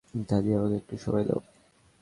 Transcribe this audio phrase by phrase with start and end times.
[0.27, 1.39] দাদী, আমাকে একটু সময় দাও।